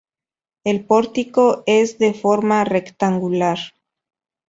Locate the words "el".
0.63-0.87